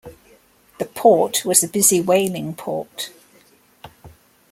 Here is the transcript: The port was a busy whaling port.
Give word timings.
The 0.79 0.85
port 0.85 1.45
was 1.45 1.63
a 1.63 1.67
busy 1.67 2.01
whaling 2.01 2.55
port. 2.55 3.11